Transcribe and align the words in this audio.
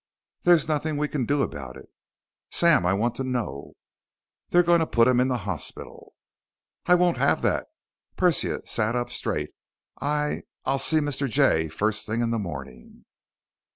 "There's 0.41 0.67
nothing 0.67 0.97
we 0.97 1.07
can 1.07 1.27
do 1.27 1.43
about 1.43 1.77
it." 1.77 1.85
"Sam, 2.49 2.87
I 2.87 2.93
want 2.95 3.13
to 3.17 3.23
know." 3.23 3.73
"They're 4.49 4.63
going 4.63 4.79
to 4.79 4.87
put 4.87 5.07
him 5.07 5.19
in 5.19 5.27
the 5.27 5.37
hospital." 5.37 6.15
"I 6.87 6.95
won't 6.95 7.17
have 7.17 7.43
that!" 7.43 7.67
Persia 8.15 8.65
sat 8.65 8.95
up 8.95 9.11
straight. 9.11 9.51
"I... 10.01 10.41
I'll 10.65 10.79
see 10.79 11.01
Mr. 11.01 11.29
Jay 11.29 11.69
first 11.69 12.07
thing 12.07 12.21
in 12.21 12.31
the 12.31 12.39
morning!" 12.39 13.05